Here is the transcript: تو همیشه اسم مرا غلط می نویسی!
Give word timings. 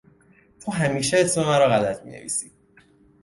تو 0.59 0.71
همیشه 0.71 1.17
اسم 1.19 1.41
مرا 1.43 1.67
غلط 1.69 2.03
می 2.05 2.11
نویسی! 2.11 2.51